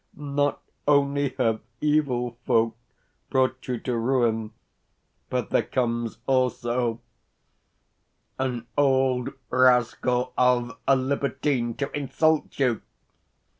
Not 0.17 0.63
only 0.87 1.35
have 1.37 1.61
evil 1.79 2.35
folk 2.47 2.75
brought 3.29 3.67
you 3.67 3.77
to 3.81 3.95
ruin, 3.95 4.51
but 5.29 5.51
there 5.51 5.61
comes 5.61 6.17
also 6.25 7.01
an 8.39 8.65
old 8.75 9.29
rascal 9.51 10.33
of 10.39 10.75
a 10.87 10.95
libertine 10.95 11.75
to 11.75 11.95
insult 11.95 12.57
you! 12.57 12.81